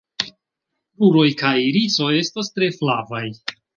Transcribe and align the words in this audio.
Kruroj 0.95 1.27
kaj 1.41 1.53
irisoj 1.67 2.09
estas 2.23 2.51
tre 2.57 2.71
flavaj. 2.79 3.25